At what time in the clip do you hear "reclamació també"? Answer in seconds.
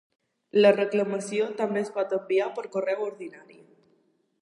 0.77-1.83